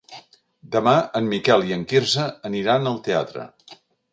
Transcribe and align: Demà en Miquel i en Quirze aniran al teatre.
Demà 0.75 0.93
en 1.19 1.27
Miquel 1.33 1.67
i 1.73 1.75
en 1.77 1.83
Quirze 1.93 2.25
aniran 2.51 2.93
al 2.93 2.99
teatre. 3.11 3.47